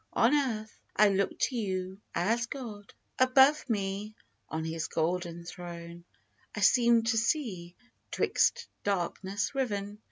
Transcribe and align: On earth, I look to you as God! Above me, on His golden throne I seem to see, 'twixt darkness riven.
On 0.13 0.33
earth, 0.33 0.79
I 0.95 1.09
look 1.09 1.37
to 1.37 1.55
you 1.55 1.99
as 2.15 2.47
God! 2.47 2.91
Above 3.19 3.69
me, 3.69 4.15
on 4.49 4.63
His 4.65 4.87
golden 4.87 5.45
throne 5.45 6.05
I 6.55 6.61
seem 6.61 7.03
to 7.03 7.17
see, 7.19 7.75
'twixt 8.09 8.67
darkness 8.83 9.53
riven. 9.53 9.99